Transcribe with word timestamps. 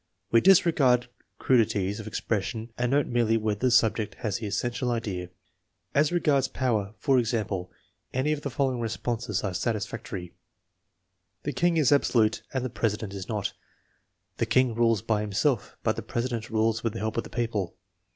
We 0.31 0.41
disregard 0.41 1.09
crudities 1.39 1.99
of 1.99 2.07
expres 2.07 2.45
sion 2.45 2.71
and 2.75 2.89
note 2.89 3.05
merely 3.05 3.37
whether 3.37 3.59
the 3.67 3.69
subject 3.69 4.15
has 4.15 4.39
the 4.39 4.47
essential 4.47 4.89
idea. 4.89 5.29
As 5.93 6.11
regards 6.11 6.47
power, 6.47 6.95
for 6.97 7.19
example, 7.19 7.71
any 8.11 8.31
of 8.31 8.41
the 8.41 8.49
following 8.49 8.79
responses 8.79 9.43
are 9.43 9.53
satisfactory:" 9.53 10.33
The 11.43 11.53
king 11.53 11.77
is 11.77 11.91
absolute 11.91 12.41
and 12.51 12.65
the 12.65 12.69
president 12.71 13.13
is 13.13 13.29
not."" 13.29 13.53
The 14.39 14.47
king 14.47 14.73
rules 14.73 15.03
by 15.03 15.21
himself, 15.21 15.77
but 15.83 15.95
the 15.97 16.01
presi 16.01 16.29
dent 16.29 16.49
rules 16.49 16.83
with 16.83 16.93
the 16.93 16.99
help 16.99 17.15
of 17.15 17.23
the 17.23 17.29
people.' 17.29 17.75